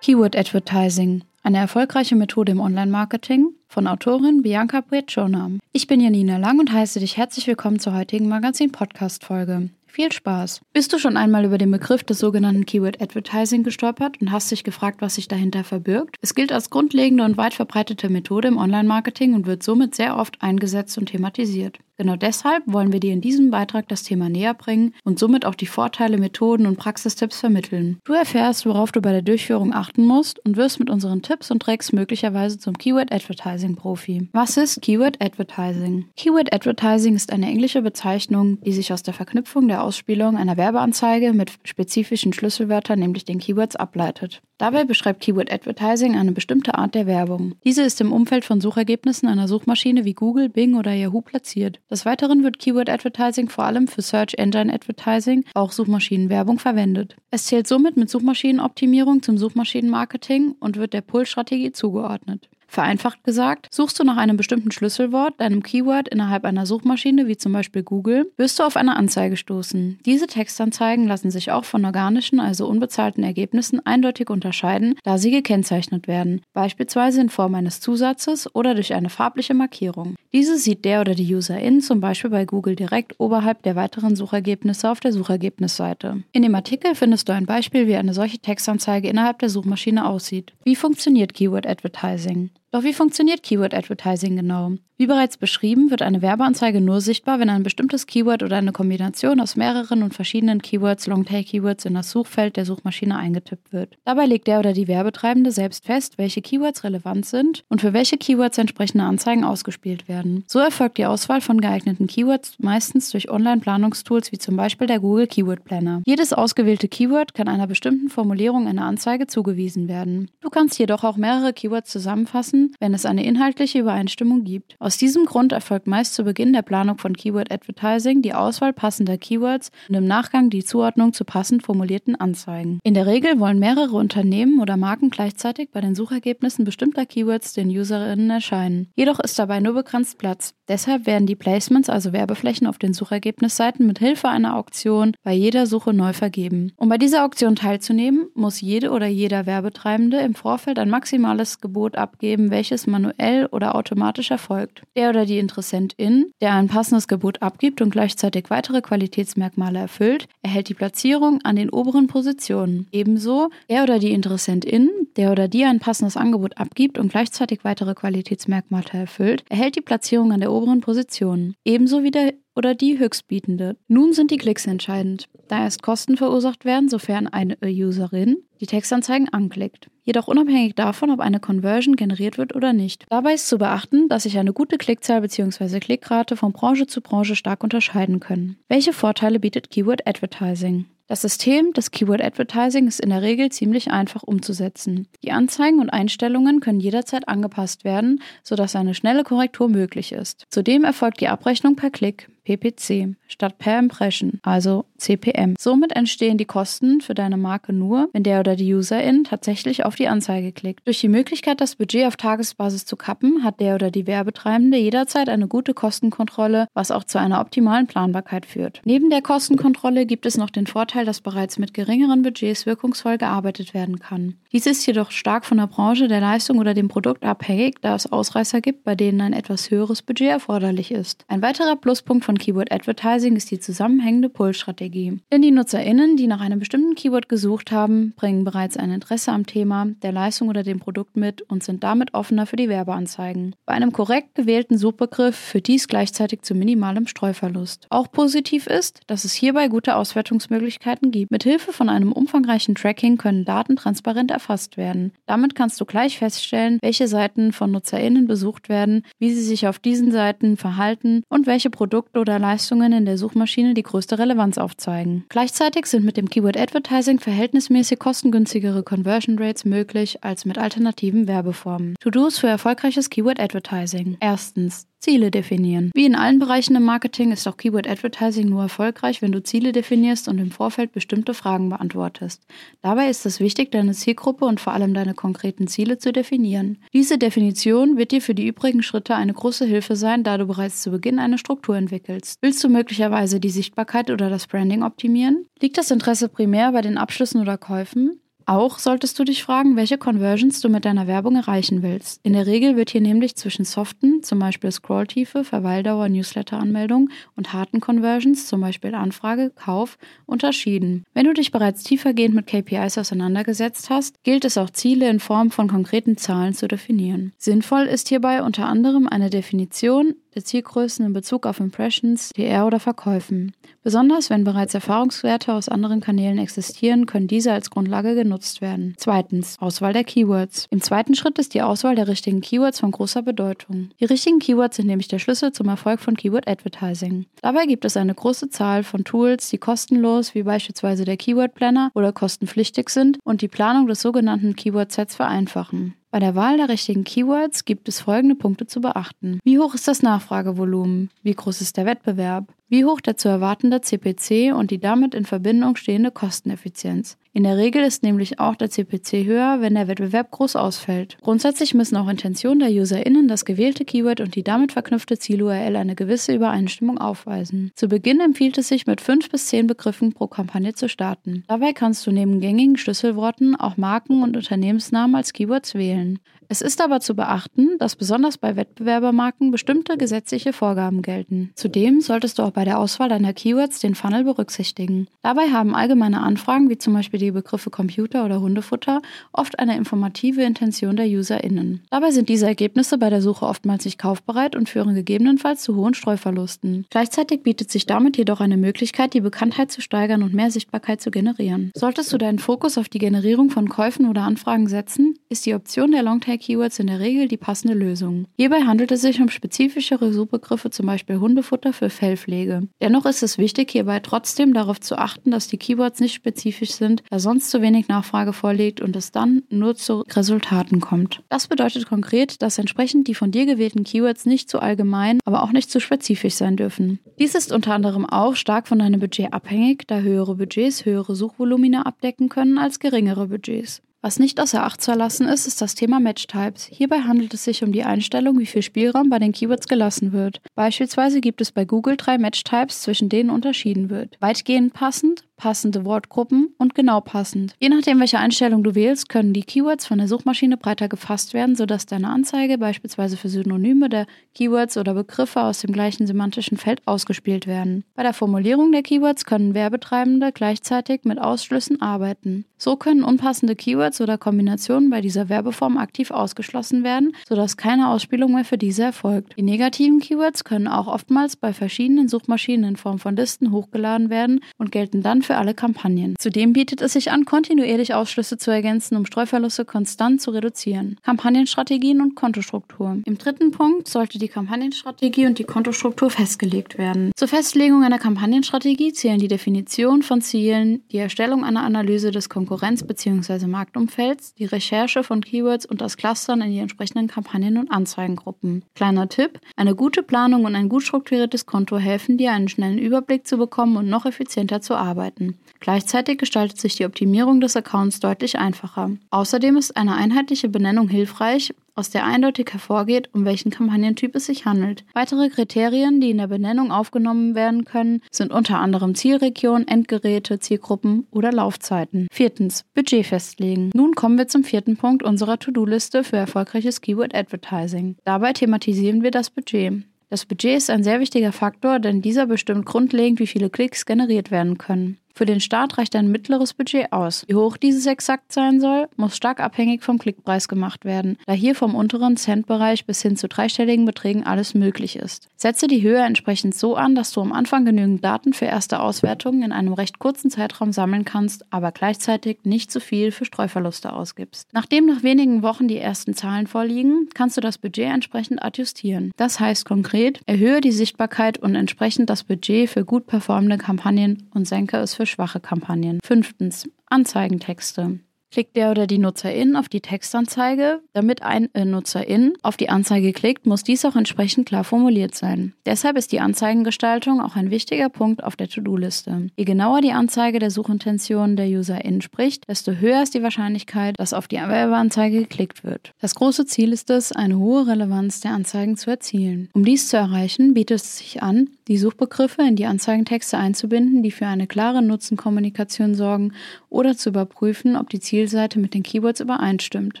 Keyword 0.02 0.36
Advertising. 0.36 1.24
Eine 1.42 1.56
erfolgreiche 1.56 2.14
Methode 2.16 2.52
im 2.52 2.60
Online-Marketing 2.60 3.54
von 3.66 3.86
Autorin 3.86 4.42
Bianca 4.42 4.82
Brecciona. 4.82 5.52
Ich 5.72 5.86
bin 5.86 6.02
Janina 6.02 6.36
Lang 6.36 6.58
und 6.58 6.70
heiße 6.70 7.00
dich 7.00 7.16
herzlich 7.16 7.46
willkommen 7.46 7.78
zur 7.78 7.94
heutigen 7.94 8.28
Magazin-Podcast-Folge. 8.28 9.70
Viel 9.86 10.12
Spaß! 10.12 10.60
Bist 10.74 10.92
du 10.92 10.98
schon 10.98 11.16
einmal 11.16 11.46
über 11.46 11.56
den 11.56 11.70
Begriff 11.70 12.04
des 12.04 12.18
sogenannten 12.18 12.66
Keyword 12.66 13.00
Advertising 13.00 13.62
gestolpert 13.62 14.20
und 14.20 14.30
hast 14.30 14.50
dich 14.50 14.62
gefragt, 14.62 15.00
was 15.00 15.14
sich 15.14 15.28
dahinter 15.28 15.64
verbirgt? 15.64 16.16
Es 16.20 16.34
gilt 16.34 16.52
als 16.52 16.68
grundlegende 16.68 17.24
und 17.24 17.38
weit 17.38 17.54
verbreitete 17.54 18.10
Methode 18.10 18.48
im 18.48 18.58
Online-Marketing 18.58 19.32
und 19.32 19.46
wird 19.46 19.62
somit 19.62 19.94
sehr 19.94 20.18
oft 20.18 20.42
eingesetzt 20.42 20.98
und 20.98 21.06
thematisiert. 21.06 21.78
Genau 21.98 22.14
deshalb 22.14 22.62
wollen 22.66 22.92
wir 22.92 23.00
dir 23.00 23.12
in 23.12 23.20
diesem 23.20 23.50
Beitrag 23.50 23.88
das 23.88 24.04
Thema 24.04 24.28
näher 24.28 24.54
bringen 24.54 24.94
und 25.02 25.18
somit 25.18 25.44
auch 25.44 25.56
die 25.56 25.66
Vorteile, 25.66 26.16
Methoden 26.16 26.66
und 26.66 26.78
Praxistipps 26.78 27.40
vermitteln. 27.40 27.98
Du 28.04 28.12
erfährst, 28.12 28.66
worauf 28.66 28.92
du 28.92 29.00
bei 29.00 29.10
der 29.10 29.22
Durchführung 29.22 29.74
achten 29.74 30.04
musst 30.04 30.38
und 30.44 30.56
wirst 30.56 30.78
mit 30.78 30.90
unseren 30.90 31.22
Tipps 31.22 31.50
und 31.50 31.60
Tricks 31.60 31.92
möglicherweise 31.92 32.58
zum 32.58 32.78
Keyword 32.78 33.12
Advertising 33.12 33.74
Profi. 33.74 34.28
Was 34.32 34.56
ist 34.56 34.80
Keyword 34.80 35.20
Advertising? 35.20 36.06
Keyword 36.16 36.54
Advertising 36.54 37.16
ist 37.16 37.32
eine 37.32 37.46
englische 37.46 37.82
Bezeichnung, 37.82 38.60
die 38.60 38.72
sich 38.72 38.92
aus 38.92 39.02
der 39.02 39.14
Verknüpfung 39.14 39.66
der 39.66 39.82
Ausspielung 39.82 40.36
einer 40.36 40.56
Werbeanzeige 40.56 41.32
mit 41.32 41.52
spezifischen 41.64 42.32
Schlüsselwörtern, 42.32 43.00
nämlich 43.00 43.24
den 43.24 43.40
Keywords, 43.40 43.74
ableitet. 43.74 44.40
Dabei 44.58 44.82
beschreibt 44.82 45.20
Keyword 45.20 45.52
Advertising 45.52 46.16
eine 46.16 46.32
bestimmte 46.32 46.76
Art 46.76 46.96
der 46.96 47.06
Werbung. 47.06 47.54
Diese 47.64 47.82
ist 47.82 48.00
im 48.00 48.12
Umfeld 48.12 48.44
von 48.44 48.60
Suchergebnissen 48.60 49.28
einer 49.28 49.46
Suchmaschine 49.46 50.04
wie 50.04 50.14
Google, 50.14 50.48
Bing 50.48 50.74
oder 50.74 50.92
Yahoo 50.92 51.20
platziert. 51.20 51.80
Des 51.88 52.04
Weiteren 52.04 52.42
wird 52.42 52.58
Keyword 52.58 52.90
Advertising 52.90 53.48
vor 53.48 53.64
allem 53.64 53.86
für 53.86 54.02
Search 54.02 54.34
Engine 54.36 54.72
Advertising, 54.72 55.44
auch 55.54 55.70
Suchmaschinenwerbung, 55.70 56.58
verwendet. 56.58 57.16
Es 57.30 57.46
zählt 57.46 57.68
somit 57.68 57.96
mit 57.96 58.10
Suchmaschinenoptimierung 58.10 59.22
zum 59.22 59.38
Suchmaschinenmarketing 59.38 60.56
und 60.58 60.76
wird 60.76 60.92
der 60.92 61.02
Pull-Strategie 61.02 61.70
zugeordnet. 61.70 62.48
Vereinfacht 62.68 63.24
gesagt, 63.24 63.66
suchst 63.72 63.98
du 63.98 64.04
nach 64.04 64.18
einem 64.18 64.36
bestimmten 64.36 64.70
Schlüsselwort, 64.70 65.40
deinem 65.40 65.62
Keyword 65.62 66.08
innerhalb 66.08 66.44
einer 66.44 66.66
Suchmaschine 66.66 67.26
wie 67.26 67.36
zum 67.36 67.52
Beispiel 67.52 67.82
Google, 67.82 68.30
wirst 68.36 68.58
du 68.58 68.62
auf 68.62 68.76
eine 68.76 68.94
Anzeige 68.96 69.36
stoßen. 69.38 69.98
Diese 70.04 70.26
Textanzeigen 70.26 71.08
lassen 71.08 71.30
sich 71.30 71.50
auch 71.50 71.64
von 71.64 71.84
organischen, 71.84 72.40
also 72.40 72.68
unbezahlten 72.68 73.24
Ergebnissen 73.24 73.84
eindeutig 73.86 74.28
unterscheiden, 74.28 74.96
da 75.02 75.16
sie 75.16 75.30
gekennzeichnet 75.30 76.06
werden, 76.06 76.42
beispielsweise 76.52 77.22
in 77.22 77.30
Form 77.30 77.54
eines 77.54 77.80
Zusatzes 77.80 78.54
oder 78.54 78.74
durch 78.74 78.92
eine 78.92 79.08
farbliche 79.08 79.54
Markierung. 79.54 80.14
Diese 80.34 80.58
sieht 80.58 80.84
der 80.84 81.00
oder 81.00 81.14
die 81.14 81.34
Userin 81.34 81.80
zum 81.80 82.00
Beispiel 82.00 82.30
bei 82.30 82.44
Google 82.44 82.76
direkt 82.76 83.18
oberhalb 83.18 83.62
der 83.62 83.76
weiteren 83.76 84.14
Suchergebnisse 84.14 84.90
auf 84.90 85.00
der 85.00 85.12
Suchergebnisseite. 85.12 86.22
In 86.32 86.42
dem 86.42 86.54
Artikel 86.54 86.94
findest 86.94 87.28
du 87.28 87.32
ein 87.32 87.46
Beispiel, 87.46 87.86
wie 87.86 87.96
eine 87.96 88.12
solche 88.12 88.38
Textanzeige 88.38 89.08
innerhalb 89.08 89.38
der 89.38 89.48
Suchmaschine 89.48 90.06
aussieht. 90.06 90.52
Wie 90.64 90.76
funktioniert 90.76 91.32
Keyword 91.32 91.66
Advertising? 91.66 92.50
Doch 92.70 92.82
wie 92.82 92.92
funktioniert 92.92 93.42
Keyword 93.42 93.74
Advertising 93.74 94.36
genau? 94.36 94.72
Wie 95.00 95.06
bereits 95.06 95.36
beschrieben, 95.36 95.90
wird 95.92 96.02
eine 96.02 96.22
Werbeanzeige 96.22 96.80
nur 96.80 97.00
sichtbar, 97.00 97.38
wenn 97.38 97.50
ein 97.50 97.62
bestimmtes 97.62 98.06
Keyword 98.06 98.42
oder 98.42 98.56
eine 98.56 98.72
Kombination 98.72 99.40
aus 99.40 99.54
mehreren 99.54 100.02
und 100.02 100.12
verschiedenen 100.12 100.60
Keywords, 100.60 101.06
Longtail-Keywords 101.06 101.84
in 101.84 101.94
das 101.94 102.10
Suchfeld 102.10 102.56
der 102.56 102.64
Suchmaschine 102.64 103.16
eingetippt 103.16 103.72
wird. 103.72 103.96
Dabei 104.04 104.26
legt 104.26 104.48
der 104.48 104.58
oder 104.58 104.72
die 104.72 104.88
Werbetreibende 104.88 105.52
selbst 105.52 105.86
fest, 105.86 106.18
welche 106.18 106.42
Keywords 106.42 106.82
relevant 106.82 107.26
sind 107.26 107.64
und 107.68 107.80
für 107.80 107.92
welche 107.92 108.16
Keywords 108.16 108.58
entsprechende 108.58 109.04
Anzeigen 109.04 109.44
ausgespielt 109.44 110.08
werden. 110.08 110.42
So 110.48 110.58
erfolgt 110.58 110.98
die 110.98 111.06
Auswahl 111.06 111.40
von 111.42 111.60
geeigneten 111.60 112.08
Keywords 112.08 112.56
meistens 112.58 113.10
durch 113.10 113.30
Online-Planungstools 113.30 114.32
wie 114.32 114.38
zum 114.38 114.56
Beispiel 114.56 114.88
der 114.88 114.98
Google 114.98 115.28
Keyword 115.28 115.64
Planner. 115.64 116.02
Jedes 116.06 116.32
ausgewählte 116.32 116.88
Keyword 116.88 117.34
kann 117.34 117.46
einer 117.46 117.68
bestimmten 117.68 118.08
Formulierung 118.08 118.66
einer 118.66 118.86
Anzeige 118.86 119.28
zugewiesen 119.28 119.86
werden. 119.86 120.28
Du 120.40 120.50
kannst 120.50 120.76
jedoch 120.76 121.04
auch 121.04 121.16
mehrere 121.16 121.52
Keywords 121.52 121.92
zusammenfassen, 121.92 122.57
wenn 122.80 122.94
es 122.94 123.06
eine 123.06 123.24
inhaltliche 123.24 123.80
Übereinstimmung 123.80 124.44
gibt. 124.44 124.76
Aus 124.78 124.96
diesem 124.96 125.24
Grund 125.24 125.52
erfolgt 125.52 125.86
meist 125.86 126.14
zu 126.14 126.24
Beginn 126.24 126.52
der 126.52 126.62
Planung 126.62 126.98
von 126.98 127.16
Keyword 127.16 127.52
Advertising 127.52 128.22
die 128.22 128.34
Auswahl 128.34 128.72
passender 128.72 129.18
Keywords 129.18 129.70
und 129.88 129.94
im 129.94 130.06
Nachgang 130.06 130.50
die 130.50 130.64
Zuordnung 130.64 131.12
zu 131.12 131.24
passend 131.24 131.62
formulierten 131.62 132.16
Anzeigen. 132.16 132.80
In 132.82 132.94
der 132.94 133.06
Regel 133.06 133.38
wollen 133.38 133.58
mehrere 133.58 133.96
Unternehmen 133.96 134.60
oder 134.60 134.76
Marken 134.76 135.10
gleichzeitig 135.10 135.70
bei 135.72 135.80
den 135.80 135.94
Suchergebnissen 135.94 136.64
bestimmter 136.64 137.06
Keywords 137.06 137.52
den 137.52 137.68
Userinnen 137.68 138.30
erscheinen. 138.30 138.88
Jedoch 138.96 139.20
ist 139.20 139.38
dabei 139.38 139.60
nur 139.60 139.74
begrenzt 139.74 140.18
Platz. 140.18 140.54
Deshalb 140.68 141.06
werden 141.06 141.26
die 141.26 141.36
Placements, 141.36 141.88
also 141.88 142.12
Werbeflächen 142.12 142.66
auf 142.66 142.78
den 142.78 142.92
Suchergebnisseiten 142.92 143.86
mit 143.86 143.98
Hilfe 143.98 144.28
einer 144.28 144.56
Auktion 144.56 145.14
bei 145.22 145.32
jeder 145.32 145.66
Suche 145.66 145.94
neu 145.94 146.12
vergeben. 146.12 146.72
Um 146.76 146.88
bei 146.88 146.98
dieser 146.98 147.24
Auktion 147.24 147.56
teilzunehmen, 147.56 148.28
muss 148.34 148.60
jede 148.60 148.90
oder 148.90 149.06
jeder 149.06 149.46
Werbetreibende 149.46 150.18
im 150.18 150.34
Vorfeld 150.34 150.78
ein 150.78 150.90
maximales 150.90 151.60
Gebot 151.60 151.96
abgeben, 151.96 152.47
welches 152.50 152.86
manuell 152.86 153.46
oder 153.46 153.74
automatisch 153.74 154.30
erfolgt. 154.30 154.82
Der 154.96 155.10
oder 155.10 155.26
die 155.26 155.38
Interessentin, 155.38 156.32
der 156.40 156.54
ein 156.54 156.68
passendes 156.68 157.08
Gebot 157.08 157.42
abgibt 157.42 157.80
und 157.80 157.90
gleichzeitig 157.90 158.50
weitere 158.50 158.80
Qualitätsmerkmale 158.80 159.78
erfüllt, 159.78 160.26
erhält 160.42 160.68
die 160.68 160.74
Platzierung 160.74 161.40
an 161.44 161.56
den 161.56 161.70
oberen 161.70 162.06
Positionen. 162.06 162.86
Ebenso 162.92 163.50
der 163.68 163.82
oder 163.82 163.98
die 163.98 164.12
Interessentin, 164.12 164.90
der 165.16 165.32
oder 165.32 165.48
die 165.48 165.64
ein 165.64 165.80
passendes 165.80 166.16
Angebot 166.16 166.58
abgibt 166.58 166.98
und 166.98 167.10
gleichzeitig 167.10 167.60
weitere 167.64 167.94
Qualitätsmerkmale 167.94 168.92
erfüllt, 168.92 169.44
erhält 169.48 169.76
die 169.76 169.80
Platzierung 169.80 170.32
an 170.32 170.40
der 170.40 170.52
oberen 170.52 170.80
Position. 170.80 171.54
Ebenso 171.64 172.02
wie 172.02 172.10
der 172.10 172.34
oder 172.58 172.74
die 172.74 172.98
Höchstbietende. 172.98 173.76
Nun 173.86 174.12
sind 174.12 174.32
die 174.32 174.36
Klicks 174.36 174.66
entscheidend, 174.66 175.28
da 175.48 175.62
erst 175.62 175.82
Kosten 175.82 176.16
verursacht 176.16 176.64
werden, 176.64 176.88
sofern 176.88 177.26
eine 177.26 177.56
Userin 177.62 178.36
die 178.60 178.66
Textanzeigen 178.66 179.28
anklickt. 179.28 179.88
Jedoch 180.02 180.28
unabhängig 180.28 180.74
davon, 180.74 181.10
ob 181.10 181.20
eine 181.20 181.40
Conversion 181.40 181.96
generiert 181.96 182.38
wird 182.38 182.54
oder 182.56 182.72
nicht. 182.72 183.04
Dabei 183.08 183.34
ist 183.34 183.48
zu 183.48 183.58
beachten, 183.58 184.08
dass 184.08 184.24
sich 184.24 184.38
eine 184.38 184.52
gute 184.52 184.78
Klickzahl 184.78 185.20
bzw. 185.20 185.80
Klickrate 185.80 186.36
von 186.36 186.52
Branche 186.52 186.86
zu 186.86 187.00
Branche 187.00 187.36
stark 187.36 187.62
unterscheiden 187.62 188.20
können. 188.20 188.56
Welche 188.68 188.92
Vorteile 188.92 189.38
bietet 189.38 189.70
Keyword 189.70 190.06
Advertising? 190.06 190.86
Das 191.08 191.22
System 191.22 191.72
des 191.72 191.90
Keyword 191.90 192.22
Advertising 192.22 192.86
ist 192.86 193.00
in 193.00 193.08
der 193.08 193.22
Regel 193.22 193.50
ziemlich 193.50 193.90
einfach 193.90 194.22
umzusetzen. 194.22 195.08
Die 195.24 195.32
Anzeigen 195.32 195.80
und 195.80 195.88
Einstellungen 195.88 196.60
können 196.60 196.80
jederzeit 196.80 197.28
angepasst 197.28 197.84
werden, 197.84 198.20
sodass 198.42 198.76
eine 198.76 198.92
schnelle 198.92 199.24
Korrektur 199.24 199.70
möglich 199.70 200.12
ist. 200.12 200.44
Zudem 200.50 200.84
erfolgt 200.84 201.22
die 201.22 201.28
Abrechnung 201.28 201.76
per 201.76 201.88
Klick. 201.88 202.28
PPC 202.48 203.14
statt 203.26 203.58
per 203.58 203.78
Impression, 203.78 204.40
also 204.42 204.86
CPM. 204.96 205.54
Somit 205.58 205.94
entstehen 205.94 206.38
die 206.38 206.46
Kosten 206.46 207.02
für 207.02 207.14
deine 207.14 207.36
Marke 207.36 207.74
nur, 207.74 208.08
wenn 208.12 208.22
der 208.22 208.40
oder 208.40 208.56
die 208.56 208.74
Userin 208.74 209.24
tatsächlich 209.24 209.84
auf 209.84 209.96
die 209.96 210.08
Anzeige 210.08 210.52
klickt. 210.52 210.86
Durch 210.86 211.00
die 211.00 211.08
Möglichkeit, 211.08 211.60
das 211.60 211.76
Budget 211.76 212.06
auf 212.06 212.16
Tagesbasis 212.16 212.86
zu 212.86 212.96
kappen, 212.96 213.44
hat 213.44 213.60
der 213.60 213.74
oder 213.74 213.90
die 213.90 214.06
Werbetreibende 214.06 214.78
jederzeit 214.78 215.28
eine 215.28 215.46
gute 215.46 215.74
Kostenkontrolle, 215.74 216.68
was 216.72 216.90
auch 216.90 217.04
zu 217.04 217.18
einer 217.18 217.40
optimalen 217.40 217.86
Planbarkeit 217.86 218.46
führt. 218.46 218.80
Neben 218.84 219.10
der 219.10 219.20
Kostenkontrolle 219.20 220.06
gibt 220.06 220.24
es 220.24 220.38
noch 220.38 220.50
den 220.50 220.66
Vorteil, 220.66 221.04
dass 221.04 221.20
bereits 221.20 221.58
mit 221.58 221.74
geringeren 221.74 222.22
Budgets 222.22 222.64
wirkungsvoll 222.64 223.18
gearbeitet 223.18 223.74
werden 223.74 223.98
kann. 223.98 224.34
Dies 224.52 224.66
ist 224.66 224.86
jedoch 224.86 225.10
stark 225.10 225.44
von 225.44 225.58
der 225.58 225.66
Branche, 225.66 226.08
der 226.08 226.20
Leistung 226.20 226.58
oder 226.58 226.72
dem 226.72 226.88
Produkt 226.88 227.24
abhängig, 227.24 227.82
da 227.82 227.94
es 227.94 228.10
Ausreißer 228.10 228.62
gibt, 228.62 228.84
bei 228.84 228.94
denen 228.94 229.20
ein 229.20 229.32
etwas 229.34 229.70
höheres 229.70 230.00
Budget 230.00 230.28
erforderlich 230.30 230.90
ist. 230.90 231.26
Ein 231.28 231.42
weiterer 231.42 231.76
Pluspunkt 231.76 232.24
von 232.24 232.37
Keyword 232.38 232.72
Advertising 232.72 233.36
ist 233.36 233.50
die 233.50 233.60
zusammenhängende 233.60 234.28
Pull-Strategie. 234.28 235.20
Denn 235.32 235.42
die 235.42 235.50
NutzerInnen, 235.50 236.16
die 236.16 236.26
nach 236.26 236.40
einem 236.40 236.58
bestimmten 236.58 236.94
Keyword 236.94 237.28
gesucht 237.28 237.72
haben, 237.72 238.12
bringen 238.16 238.44
bereits 238.44 238.76
ein 238.76 238.90
Interesse 238.90 239.32
am 239.32 239.46
Thema, 239.46 239.86
der 240.02 240.12
Leistung 240.12 240.48
oder 240.48 240.62
dem 240.62 240.78
Produkt 240.78 241.16
mit 241.16 241.42
und 241.42 241.62
sind 241.62 241.84
damit 241.84 242.14
offener 242.14 242.46
für 242.46 242.56
die 242.56 242.68
Werbeanzeigen. 242.68 243.54
Bei 243.66 243.74
einem 243.74 243.92
korrekt 243.92 244.34
gewählten 244.34 244.78
Suchbegriff 244.78 245.36
führt 245.36 245.66
dies 245.68 245.88
gleichzeitig 245.88 246.42
zu 246.42 246.54
minimalem 246.54 247.06
Streuverlust. 247.06 247.86
Auch 247.90 248.10
positiv 248.10 248.66
ist, 248.66 249.00
dass 249.06 249.24
es 249.24 249.32
hierbei 249.32 249.68
gute 249.68 249.96
Auswertungsmöglichkeiten 249.96 251.10
gibt. 251.10 251.30
Mit 251.30 251.42
Hilfe 251.42 251.72
von 251.72 251.88
einem 251.88 252.12
umfangreichen 252.12 252.74
Tracking 252.74 253.16
können 253.16 253.44
Daten 253.44 253.76
transparent 253.76 254.30
erfasst 254.30 254.76
werden. 254.76 255.12
Damit 255.26 255.54
kannst 255.54 255.80
du 255.80 255.84
gleich 255.84 256.18
feststellen, 256.18 256.78
welche 256.82 257.08
Seiten 257.08 257.52
von 257.52 257.70
NutzerInnen 257.70 258.26
besucht 258.26 258.68
werden, 258.68 259.02
wie 259.18 259.32
sie 259.32 259.42
sich 259.42 259.66
auf 259.66 259.78
diesen 259.78 260.12
Seiten 260.12 260.56
verhalten 260.56 261.22
und 261.28 261.46
welche 261.46 261.70
Produkte 261.70 262.20
oder 262.20 262.27
Leistungen 262.36 262.92
in 262.92 263.06
der 263.06 263.16
Suchmaschine 263.16 263.74
die 263.74 263.82
größte 263.82 264.18
Relevanz 264.18 264.58
aufzeigen. 264.58 265.24
Gleichzeitig 265.28 265.86
sind 265.86 266.04
mit 266.04 266.16
dem 266.16 266.28
Keyword 266.28 266.56
Advertising 266.56 267.20
verhältnismäßig 267.20 268.00
kostengünstigere 268.00 268.82
Conversion 268.82 269.38
Rates 269.38 269.64
möglich 269.64 270.24
als 270.24 270.44
mit 270.44 270.58
alternativen 270.58 271.28
Werbeformen. 271.28 271.94
To-Dos 272.00 272.38
für 272.38 272.48
erfolgreiches 272.48 273.08
Keyword 273.08 273.38
Advertising. 273.38 274.16
Erstens 274.18 274.87
Ziele 275.00 275.30
definieren. 275.30 275.90
Wie 275.94 276.06
in 276.06 276.14
allen 276.14 276.38
Bereichen 276.38 276.74
im 276.74 276.82
Marketing 276.82 277.30
ist 277.32 277.46
auch 277.46 277.56
Keyword 277.56 277.88
Advertising 277.88 278.48
nur 278.48 278.62
erfolgreich, 278.62 279.22
wenn 279.22 279.32
du 279.32 279.42
Ziele 279.42 279.72
definierst 279.72 280.28
und 280.28 280.38
im 280.38 280.50
Vorfeld 280.50 280.92
bestimmte 280.92 281.34
Fragen 281.34 281.68
beantwortest. 281.68 282.42
Dabei 282.82 283.08
ist 283.08 283.24
es 283.24 283.40
wichtig, 283.40 283.70
deine 283.70 283.92
Zielgruppe 283.92 284.44
und 284.44 284.60
vor 284.60 284.72
allem 284.72 284.94
deine 284.94 285.14
konkreten 285.14 285.68
Ziele 285.68 285.98
zu 285.98 286.12
definieren. 286.12 286.78
Diese 286.92 287.16
Definition 287.16 287.96
wird 287.96 288.10
dir 288.10 288.20
für 288.20 288.34
die 288.34 288.46
übrigen 288.46 288.82
Schritte 288.82 289.14
eine 289.14 289.32
große 289.32 289.64
Hilfe 289.64 289.94
sein, 289.94 290.24
da 290.24 290.36
du 290.36 290.46
bereits 290.46 290.82
zu 290.82 290.90
Beginn 290.90 291.18
eine 291.18 291.38
Struktur 291.38 291.76
entwickelst. 291.76 292.38
Willst 292.40 292.62
du 292.64 292.68
möglicherweise 292.68 293.40
die 293.40 293.50
Sichtbarkeit 293.50 294.10
oder 294.10 294.30
das 294.30 294.46
Branding 294.46 294.82
optimieren? 294.82 295.46
Liegt 295.60 295.78
das 295.78 295.90
Interesse 295.90 296.28
primär 296.28 296.72
bei 296.72 296.80
den 296.80 296.98
Abschlüssen 296.98 297.40
oder 297.40 297.56
Käufen? 297.56 298.20
Auch 298.48 298.78
solltest 298.78 299.18
du 299.18 299.24
dich 299.24 299.42
fragen, 299.42 299.76
welche 299.76 299.98
Conversions 299.98 300.62
du 300.62 300.70
mit 300.70 300.86
deiner 300.86 301.06
Werbung 301.06 301.36
erreichen 301.36 301.82
willst. 301.82 302.18
In 302.22 302.32
der 302.32 302.46
Regel 302.46 302.76
wird 302.76 302.88
hier 302.88 303.02
nämlich 303.02 303.36
zwischen 303.36 303.66
soften, 303.66 304.22
zum 304.22 304.38
Beispiel 304.38 304.72
Scrolltiefe, 304.72 305.44
Verweildauer, 305.44 306.08
Newsletter-Anmeldung 306.08 307.10
und 307.36 307.52
harten 307.52 307.80
Conversions, 307.80 308.46
zum 308.46 308.62
Beispiel 308.62 308.94
Anfrage, 308.94 309.52
Kauf, 309.54 309.98
unterschieden. 310.24 311.04
Wenn 311.12 311.26
du 311.26 311.34
dich 311.34 311.52
bereits 311.52 311.82
tiefergehend 311.82 312.34
mit 312.34 312.46
KPIs 312.46 312.96
auseinandergesetzt 312.96 313.90
hast, 313.90 314.24
gilt 314.24 314.46
es 314.46 314.56
auch 314.56 314.70
Ziele 314.70 315.10
in 315.10 315.20
Form 315.20 315.50
von 315.50 315.68
konkreten 315.68 316.16
Zahlen 316.16 316.54
zu 316.54 316.68
definieren. 316.68 317.34
Sinnvoll 317.36 317.82
ist 317.82 318.08
hierbei 318.08 318.42
unter 318.42 318.66
anderem 318.66 319.08
eine 319.08 319.28
Definition 319.28 320.14
Zielgrößen 320.44 321.04
in 321.04 321.12
Bezug 321.12 321.46
auf 321.46 321.60
Impressions, 321.60 322.32
PR 322.34 322.66
oder 322.66 322.80
Verkäufen. 322.80 323.52
Besonders 323.82 324.28
wenn 324.28 324.44
bereits 324.44 324.74
Erfahrungswerte 324.74 325.54
aus 325.54 325.68
anderen 325.68 326.00
Kanälen 326.00 326.38
existieren, 326.38 327.06
können 327.06 327.26
diese 327.26 327.52
als 327.52 327.70
Grundlage 327.70 328.14
genutzt 328.14 328.60
werden. 328.60 328.94
Zweitens, 328.98 329.56
Auswahl 329.60 329.92
der 329.92 330.04
Keywords. 330.04 330.66
Im 330.70 330.82
zweiten 330.82 331.14
Schritt 331.14 331.38
ist 331.38 331.54
die 331.54 331.62
Auswahl 331.62 331.94
der 331.94 332.08
richtigen 332.08 332.40
Keywords 332.40 332.80
von 332.80 332.90
großer 332.90 333.22
Bedeutung. 333.22 333.90
Die 334.00 334.04
richtigen 334.04 334.38
Keywords 334.38 334.76
sind 334.76 334.86
nämlich 334.86 335.08
der 335.08 335.18
Schlüssel 335.18 335.52
zum 335.52 335.68
Erfolg 335.68 336.00
von 336.00 336.16
Keyword 336.16 336.48
Advertising. 336.48 337.26
Dabei 337.40 337.66
gibt 337.66 337.84
es 337.84 337.96
eine 337.96 338.14
große 338.14 338.50
Zahl 338.50 338.84
von 338.84 339.04
Tools, 339.04 339.48
die 339.50 339.58
kostenlos, 339.58 340.34
wie 340.34 340.42
beispielsweise 340.42 341.04
der 341.04 341.16
Keyword 341.16 341.54
Planner, 341.54 341.90
oder 341.94 342.12
kostenpflichtig 342.12 342.90
sind 342.90 343.18
und 343.24 343.42
die 343.42 343.48
Planung 343.48 343.86
des 343.86 344.02
sogenannten 344.02 344.56
Keyword 344.56 344.92
Sets 344.92 345.16
vereinfachen. 345.16 345.94
Bei 346.10 346.20
der 346.20 346.34
Wahl 346.34 346.56
der 346.56 346.70
richtigen 346.70 347.04
Keywords 347.04 347.66
gibt 347.66 347.86
es 347.86 348.00
folgende 348.00 348.34
Punkte 348.34 348.66
zu 348.66 348.80
beachten. 348.80 349.40
Wie 349.44 349.58
hoch 349.58 349.74
ist 349.74 349.88
das 349.88 350.02
Nachfragevolumen? 350.02 351.10
Wie 351.22 351.34
groß 351.34 351.60
ist 351.60 351.76
der 351.76 351.84
Wettbewerb? 351.84 352.50
Wie 352.70 352.84
hoch 352.84 353.00
der 353.00 353.16
zu 353.16 353.30
erwartende 353.30 353.80
CPC 353.80 354.52
und 354.54 354.70
die 354.70 354.78
damit 354.78 355.14
in 355.14 355.24
Verbindung 355.24 355.76
stehende 355.76 356.10
Kosteneffizienz? 356.10 357.16
In 357.32 357.44
der 357.44 357.56
Regel 357.56 357.82
ist 357.82 358.02
nämlich 358.02 358.40
auch 358.40 358.56
der 358.56 358.68
CPC 358.68 359.24
höher, 359.24 359.58
wenn 359.60 359.74
der 359.74 359.88
Wettbewerb 359.88 360.30
groß 360.32 360.54
ausfällt. 360.56 361.16
Grundsätzlich 361.22 361.72
müssen 361.72 361.96
auch 361.96 362.08
Intentionen 362.08 362.58
der 362.58 362.70
UserInnen, 362.70 363.26
das 363.26 363.46
gewählte 363.46 363.86
Keyword 363.86 364.20
und 364.20 364.34
die 364.34 364.42
damit 364.42 364.72
verknüpfte 364.72 365.18
Ziel-URL 365.18 365.76
eine 365.76 365.94
gewisse 365.94 366.34
Übereinstimmung 366.34 366.98
aufweisen. 366.98 367.70
Zu 367.74 367.88
Beginn 367.88 368.20
empfiehlt 368.20 368.58
es 368.58 368.68
sich, 368.68 368.86
mit 368.86 369.00
fünf 369.00 369.30
bis 369.30 369.46
zehn 369.46 369.66
Begriffen 369.66 370.12
pro 370.12 370.26
Kampagne 370.26 370.74
zu 370.74 370.90
starten. 370.90 371.44
Dabei 371.48 371.72
kannst 371.72 372.06
du 372.06 372.10
neben 372.10 372.40
gängigen 372.40 372.76
Schlüsselworten 372.76 373.56
auch 373.56 373.78
Marken 373.78 374.22
und 374.22 374.36
Unternehmensnamen 374.36 375.16
als 375.16 375.32
Keywords 375.32 375.74
wählen. 375.74 376.18
Es 376.50 376.62
ist 376.62 376.80
aber 376.80 377.00
zu 377.00 377.14
beachten, 377.14 377.76
dass 377.78 377.94
besonders 377.94 378.38
bei 378.38 378.56
Wettbewerbermarken 378.56 379.50
bestimmte 379.50 379.98
gesetzliche 379.98 380.54
Vorgaben 380.54 381.02
gelten. 381.02 381.50
Zudem 381.54 382.00
solltest 382.00 382.38
du 382.38 382.42
auch 382.42 382.52
bei 382.52 382.64
der 382.64 382.78
Auswahl 382.78 383.10
deiner 383.10 383.34
Keywords 383.34 383.80
den 383.80 383.94
Funnel 383.94 384.24
berücksichtigen. 384.24 385.08
Dabei 385.22 385.50
haben 385.50 385.74
allgemeine 385.74 386.22
Anfragen 386.22 386.70
wie 386.70 386.78
zum 386.78 386.94
Beispiel 386.94 387.20
die 387.20 387.32
Begriffe 387.32 387.68
Computer 387.68 388.24
oder 388.24 388.40
Hundefutter 388.40 389.02
oft 389.34 389.58
eine 389.58 389.76
informative 389.76 390.42
Intention 390.42 390.96
der 390.96 391.06
UserInnen. 391.06 391.82
Dabei 391.90 392.12
sind 392.12 392.30
diese 392.30 392.46
Ergebnisse 392.46 392.96
bei 392.96 393.10
der 393.10 393.20
Suche 393.20 393.44
oftmals 393.44 393.84
nicht 393.84 393.98
kaufbereit 393.98 394.56
und 394.56 394.70
führen 394.70 394.94
gegebenenfalls 394.94 395.62
zu 395.62 395.76
hohen 395.76 395.92
Streuverlusten. 395.92 396.86
Gleichzeitig 396.88 397.42
bietet 397.42 397.70
sich 397.70 397.84
damit 397.84 398.16
jedoch 398.16 398.40
eine 398.40 398.56
Möglichkeit, 398.56 399.12
die 399.12 399.20
Bekanntheit 399.20 399.70
zu 399.70 399.82
steigern 399.82 400.22
und 400.22 400.32
mehr 400.32 400.50
Sichtbarkeit 400.50 401.02
zu 401.02 401.10
generieren. 401.10 401.72
Solltest 401.74 402.10
du 402.10 402.16
deinen 402.16 402.38
Fokus 402.38 402.78
auf 402.78 402.88
die 402.88 402.98
Generierung 402.98 403.50
von 403.50 403.68
Käufen 403.68 404.08
oder 404.08 404.22
Anfragen 404.22 404.66
setzen, 404.66 405.18
ist 405.28 405.44
die 405.44 405.54
Option 405.54 405.90
der 405.90 406.02
Longtail 406.02 406.37
Keywords 406.38 406.78
in 406.78 406.86
der 406.86 407.00
Regel 407.00 407.28
die 407.28 407.36
passende 407.36 407.74
Lösung. 407.74 408.26
Hierbei 408.36 408.62
handelt 408.62 408.92
es 408.92 409.02
sich 409.02 409.20
um 409.20 409.28
spezifischere 409.28 410.12
Suchbegriffe, 410.12 410.70
zum 410.70 410.86
Beispiel 410.86 411.18
Hundefutter 411.18 411.72
für 411.72 411.90
Fellpflege. 411.90 412.68
Dennoch 412.80 413.06
ist 413.06 413.22
es 413.22 413.38
wichtig, 413.38 413.70
hierbei 413.70 414.00
trotzdem 414.00 414.54
darauf 414.54 414.80
zu 414.80 414.96
achten, 414.96 415.30
dass 415.30 415.48
die 415.48 415.58
Keywords 415.58 416.00
nicht 416.00 416.14
spezifisch 416.14 416.72
sind, 416.72 417.02
da 417.10 417.18
sonst 417.18 417.50
zu 417.50 417.60
wenig 417.62 417.88
Nachfrage 417.88 418.32
vorliegt 418.32 418.80
und 418.80 418.96
es 418.96 419.12
dann 419.12 419.42
nur 419.50 419.74
zu 419.74 420.04
Resultaten 420.10 420.80
kommt. 420.80 421.22
Das 421.28 421.48
bedeutet 421.48 421.86
konkret, 421.86 422.42
dass 422.42 422.58
entsprechend 422.58 423.08
die 423.08 423.14
von 423.14 423.30
dir 423.30 423.46
gewählten 423.46 423.84
Keywords 423.84 424.26
nicht 424.26 424.48
zu 424.48 424.60
allgemein, 424.60 425.20
aber 425.24 425.42
auch 425.42 425.52
nicht 425.52 425.70
zu 425.70 425.80
spezifisch 425.80 426.34
sein 426.34 426.56
dürfen. 426.56 426.98
Dies 427.18 427.34
ist 427.34 427.52
unter 427.52 427.74
anderem 427.74 428.06
auch 428.06 428.36
stark 428.36 428.68
von 428.68 428.78
deinem 428.78 429.00
Budget 429.00 429.32
abhängig, 429.32 429.86
da 429.86 430.00
höhere 430.00 430.36
Budgets 430.36 430.84
höhere 430.84 431.14
Suchvolumina 431.14 431.82
abdecken 431.82 432.28
können 432.28 432.58
als 432.58 432.78
geringere 432.78 433.28
Budgets. 433.28 433.82
Was 434.08 434.18
nicht 434.18 434.40
außer 434.40 434.64
Acht 434.64 434.80
zu 434.80 434.90
erlassen 434.90 435.28
ist, 435.28 435.46
ist 435.46 435.60
das 435.60 435.74
Thema 435.74 436.00
Match-Types. 436.00 436.64
Hierbei 436.72 437.00
handelt 437.00 437.34
es 437.34 437.44
sich 437.44 437.62
um 437.62 437.72
die 437.72 437.84
Einstellung, 437.84 438.38
wie 438.38 438.46
viel 438.46 438.62
Spielraum 438.62 439.10
bei 439.10 439.18
den 439.18 439.32
Keywords 439.32 439.68
gelassen 439.68 440.12
wird. 440.12 440.40
Beispielsweise 440.54 441.20
gibt 441.20 441.42
es 441.42 441.52
bei 441.52 441.66
Google 441.66 441.98
drei 441.98 442.16
Match-Types, 442.16 442.80
zwischen 442.80 443.10
denen 443.10 443.28
unterschieden 443.28 443.90
wird. 443.90 444.16
Weitgehend 444.18 444.72
passend, 444.72 445.24
passende 445.38 445.86
Wortgruppen 445.86 446.54
und 446.58 446.74
genau 446.74 447.00
passend. 447.00 447.54
Je 447.58 447.70
nachdem, 447.70 448.00
welche 448.00 448.18
Einstellung 448.18 448.62
du 448.62 448.74
wählst, 448.74 449.08
können 449.08 449.32
die 449.32 449.44
Keywords 449.44 449.86
von 449.86 449.96
der 449.96 450.08
Suchmaschine 450.08 450.58
breiter 450.58 450.88
gefasst 450.88 451.32
werden, 451.32 451.56
sodass 451.56 451.86
deine 451.86 452.08
Anzeige 452.08 452.58
beispielsweise 452.58 453.16
für 453.16 453.30
Synonyme 453.30 453.88
der 453.88 454.06
Keywords 454.34 454.76
oder 454.76 454.92
Begriffe 454.92 455.40
aus 455.40 455.60
dem 455.60 455.72
gleichen 455.72 456.06
semantischen 456.06 456.58
Feld 456.58 456.86
ausgespielt 456.86 457.46
werden. 457.46 457.84
Bei 457.94 458.02
der 458.02 458.12
Formulierung 458.12 458.72
der 458.72 458.82
Keywords 458.82 459.24
können 459.24 459.54
Werbetreibende 459.54 460.32
gleichzeitig 460.32 461.04
mit 461.04 461.18
Ausschlüssen 461.18 461.80
arbeiten. 461.80 462.44
So 462.58 462.76
können 462.76 463.04
unpassende 463.04 463.54
Keywords 463.54 464.00
oder 464.00 464.18
Kombinationen 464.18 464.90
bei 464.90 465.00
dieser 465.00 465.28
Werbeform 465.28 465.78
aktiv 465.78 466.10
ausgeschlossen 466.10 466.82
werden, 466.82 467.12
sodass 467.28 467.56
keine 467.56 467.88
Ausspielung 467.88 468.34
mehr 468.34 468.44
für 468.44 468.58
diese 468.58 468.82
erfolgt. 468.82 469.34
Die 469.38 469.42
negativen 469.42 470.00
Keywords 470.00 470.42
können 470.42 470.66
auch 470.66 470.88
oftmals 470.88 471.36
bei 471.36 471.52
verschiedenen 471.52 472.08
Suchmaschinen 472.08 472.70
in 472.70 472.76
Form 472.76 472.98
von 472.98 473.14
Listen 473.14 473.52
hochgeladen 473.52 474.10
werden 474.10 474.40
und 474.56 474.72
gelten 474.72 475.02
dann 475.02 475.22
für 475.28 475.36
alle 475.36 475.52
Kampagnen. 475.52 476.16
Zudem 476.18 476.54
bietet 476.54 476.80
es 476.80 476.94
sich 476.94 477.10
an, 477.10 477.26
kontinuierlich 477.26 477.92
Ausschlüsse 477.92 478.38
zu 478.38 478.50
ergänzen, 478.50 478.96
um 478.96 479.04
Streuverluste 479.04 479.66
konstant 479.66 480.22
zu 480.22 480.30
reduzieren. 480.30 480.96
Kampagnenstrategien 481.02 482.00
und 482.00 482.14
Kontostruktur. 482.14 482.96
Im 483.04 483.18
dritten 483.18 483.50
Punkt 483.50 483.88
sollte 483.88 484.18
die 484.18 484.28
Kampagnenstrategie 484.28 485.26
und 485.26 485.38
die 485.38 485.44
Kontostruktur 485.44 486.08
festgelegt 486.08 486.78
werden. 486.78 487.12
Zur 487.14 487.28
Festlegung 487.28 487.84
einer 487.84 487.98
Kampagnenstrategie 487.98 488.94
zählen 488.94 489.18
die 489.18 489.28
Definition 489.28 490.02
von 490.02 490.22
Zielen, 490.22 490.82
die 490.90 490.96
Erstellung 490.96 491.44
einer 491.44 491.62
Analyse 491.62 492.10
des 492.10 492.30
Konkurrenz- 492.30 492.86
bzw. 492.86 493.46
Marktumfelds, 493.46 494.32
die 494.34 494.46
Recherche 494.46 495.02
von 495.02 495.20
Keywords 495.20 495.66
und 495.66 495.82
das 495.82 495.98
Clustern 495.98 496.40
in 496.40 496.52
die 496.52 496.58
entsprechenden 496.58 497.08
Kampagnen- 497.08 497.58
und 497.58 497.70
Anzeigengruppen. 497.70 498.64
Kleiner 498.74 499.10
Tipp: 499.10 499.40
Eine 499.56 499.74
gute 499.74 500.02
Planung 500.02 500.46
und 500.46 500.56
ein 500.56 500.70
gut 500.70 500.84
strukturiertes 500.84 501.44
Konto 501.44 501.76
helfen 501.76 502.16
dir, 502.16 502.32
einen 502.32 502.48
schnellen 502.48 502.78
Überblick 502.78 503.26
zu 503.26 503.36
bekommen 503.36 503.76
und 503.76 503.90
noch 503.90 504.06
effizienter 504.06 504.62
zu 504.62 504.74
arbeiten 504.74 505.17
arbeiten. 505.18 505.38
Gleichzeitig 505.60 506.18
gestaltet 506.18 506.60
sich 506.60 506.76
die 506.76 506.84
Optimierung 506.84 507.40
des 507.40 507.56
Accounts 507.56 508.00
deutlich 508.00 508.38
einfacher. 508.38 508.90
Außerdem 509.10 509.56
ist 509.56 509.76
eine 509.76 509.96
einheitliche 509.96 510.48
Benennung 510.48 510.88
hilfreich, 510.88 511.52
aus 511.74 511.90
der 511.90 512.04
eindeutig 512.04 512.48
hervorgeht, 512.52 513.10
um 513.12 513.24
welchen 513.24 513.50
Kampagnentyp 513.50 514.14
es 514.16 514.26
sich 514.26 514.46
handelt. 514.46 514.84
Weitere 514.94 515.28
Kriterien, 515.28 516.00
die 516.00 516.10
in 516.10 516.18
der 516.18 516.26
Benennung 516.26 516.72
aufgenommen 516.72 517.34
werden 517.34 517.64
können, 517.64 518.02
sind 518.10 518.32
unter 518.32 518.58
anderem 518.58 518.94
Zielregion, 518.94 519.66
Endgeräte, 519.66 520.40
Zielgruppen 520.40 521.06
oder 521.10 521.32
Laufzeiten. 521.32 522.08
Viertens, 522.10 522.64
Budget 522.74 523.06
festlegen. 523.06 523.70
Nun 523.74 523.94
kommen 523.94 524.18
wir 524.18 524.26
zum 524.26 524.42
vierten 524.42 524.76
Punkt 524.76 525.04
unserer 525.04 525.38
To-Do-Liste 525.38 526.02
für 526.02 526.16
erfolgreiches 526.16 526.80
Keyword 526.80 527.14
Advertising. 527.14 527.96
Dabei 528.04 528.32
thematisieren 528.32 529.02
wir 529.02 529.12
das 529.12 529.30
Budget. 529.30 529.84
Das 530.10 530.24
Budget 530.24 530.56
ist 530.56 530.70
ein 530.70 530.84
sehr 530.84 531.00
wichtiger 531.00 531.32
Faktor, 531.32 531.78
denn 531.80 532.00
dieser 532.00 532.26
bestimmt 532.26 532.64
grundlegend, 532.64 533.20
wie 533.20 533.26
viele 533.26 533.50
Klicks 533.50 533.84
generiert 533.84 534.30
werden 534.30 534.56
können. 534.56 534.96
Für 535.18 535.26
den 535.26 535.40
Start 535.40 535.78
reicht 535.78 535.96
ein 535.96 536.12
mittleres 536.12 536.54
Budget 536.54 536.92
aus. 536.92 537.24
Wie 537.26 537.34
hoch 537.34 537.56
dieses 537.56 537.86
exakt 537.86 538.32
sein 538.32 538.60
soll, 538.60 538.86
muss 538.94 539.16
stark 539.16 539.40
abhängig 539.40 539.82
vom 539.82 539.98
Klickpreis 539.98 540.46
gemacht 540.46 540.84
werden, 540.84 541.18
da 541.26 541.32
hier 541.32 541.56
vom 541.56 541.74
unteren 541.74 542.16
Centbereich 542.16 542.86
bis 542.86 543.02
hin 543.02 543.16
zu 543.16 543.26
dreistelligen 543.26 543.84
Beträgen 543.84 544.22
alles 544.22 544.54
möglich 544.54 544.94
ist. 544.94 545.26
Setze 545.34 545.66
die 545.66 545.82
Höhe 545.82 545.98
entsprechend 545.98 546.54
so 546.54 546.76
an, 546.76 546.94
dass 546.94 547.10
du 547.10 547.20
am 547.20 547.32
Anfang 547.32 547.64
genügend 547.64 548.04
Daten 548.04 548.32
für 548.32 548.44
erste 548.44 548.78
Auswertungen 548.78 549.42
in 549.42 549.50
einem 549.50 549.72
recht 549.72 549.98
kurzen 549.98 550.30
Zeitraum 550.30 550.72
sammeln 550.72 551.04
kannst, 551.04 551.52
aber 551.52 551.72
gleichzeitig 551.72 552.38
nicht 552.44 552.70
zu 552.70 552.78
viel 552.78 553.10
für 553.10 553.24
Streuverluste 553.24 553.92
ausgibst. 553.92 554.46
Nachdem 554.52 554.86
nach 554.86 555.02
wenigen 555.02 555.42
Wochen 555.42 555.66
die 555.66 555.78
ersten 555.78 556.14
Zahlen 556.14 556.46
vorliegen, 556.46 557.08
kannst 557.12 557.36
du 557.36 557.40
das 557.40 557.58
Budget 557.58 557.92
entsprechend 557.92 558.40
adjustieren. 558.40 559.10
Das 559.16 559.40
heißt 559.40 559.64
konkret, 559.64 560.20
erhöhe 560.26 560.60
die 560.60 560.70
Sichtbarkeit 560.70 561.38
und 561.38 561.56
entsprechend 561.56 562.08
das 562.08 562.22
Budget 562.22 562.70
für 562.70 562.84
gut 562.84 563.08
performende 563.08 563.58
Kampagnen 563.58 564.28
und 564.32 564.46
senke 564.46 564.76
es 564.76 564.94
für 564.94 565.07
schwache 565.08 565.40
Kampagnen. 565.40 566.00
Fünftens. 566.04 566.68
Anzeigentexte. 566.86 568.00
Klickt 568.30 568.56
der 568.56 568.70
oder 568.70 568.86
die 568.86 568.98
Nutzerin 568.98 569.56
auf 569.56 569.70
die 569.70 569.80
Textanzeige, 569.80 570.82
damit 570.92 571.22
ein 571.22 571.48
äh, 571.54 571.64
Nutzerin 571.64 572.34
auf 572.42 572.58
die 572.58 572.68
Anzeige 572.68 573.14
klickt, 573.14 573.46
muss 573.46 573.62
dies 573.62 573.86
auch 573.86 573.96
entsprechend 573.96 574.46
klar 574.46 574.64
formuliert 574.64 575.14
sein. 575.14 575.54
Deshalb 575.64 575.96
ist 575.96 576.12
die 576.12 576.20
Anzeigengestaltung 576.20 577.22
auch 577.22 577.36
ein 577.36 577.50
wichtiger 577.50 577.88
Punkt 577.88 578.22
auf 578.22 578.36
der 578.36 578.48
To-Do-Liste. 578.48 579.28
Je 579.34 579.44
genauer 579.44 579.80
die 579.80 579.92
Anzeige 579.92 580.40
der 580.40 580.50
Suchintention 580.50 581.36
der 581.36 581.46
UserIn 581.46 582.02
spricht, 582.02 582.46
desto 582.48 582.72
höher 582.72 583.02
ist 583.02 583.14
die 583.14 583.22
Wahrscheinlichkeit, 583.22 583.94
dass 583.98 584.12
auf 584.12 584.28
die 584.28 584.36
Werbeanzeige 584.36 585.20
geklickt 585.20 585.64
wird. 585.64 585.92
Das 585.98 586.14
große 586.14 586.44
Ziel 586.44 586.74
ist 586.74 586.90
es, 586.90 587.12
eine 587.12 587.38
hohe 587.38 587.66
Relevanz 587.66 588.20
der 588.20 588.32
Anzeigen 588.32 588.76
zu 588.76 588.90
erzielen. 588.90 589.48
Um 589.54 589.64
dies 589.64 589.88
zu 589.88 589.96
erreichen, 589.96 590.52
bietet 590.52 590.82
es 590.82 590.98
sich 590.98 591.22
an, 591.22 591.48
die 591.68 591.76
Suchbegriffe 591.76 592.42
in 592.42 592.56
die 592.56 592.66
Anzeigentexte 592.66 593.38
einzubinden, 593.38 594.02
die 594.02 594.10
für 594.10 594.26
eine 594.26 594.46
klare 594.46 594.82
Nutzenkommunikation 594.82 595.94
sorgen 595.94 596.32
oder 596.70 596.96
zu 596.96 597.10
überprüfen, 597.10 597.76
ob 597.76 597.90
die 597.90 598.00
Zielseite 598.00 598.58
mit 598.58 598.74
den 598.74 598.82
Keywords 598.82 599.20
übereinstimmt. 599.20 600.00